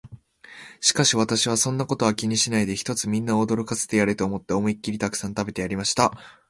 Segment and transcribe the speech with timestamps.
[0.79, 6.11] しかし私は、そんなことは気にしないで、ひとつみんなを驚かしてやれと思って、思いきりたくさん食べてやりました。